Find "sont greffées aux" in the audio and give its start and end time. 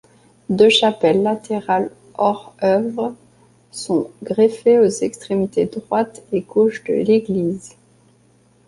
3.69-4.89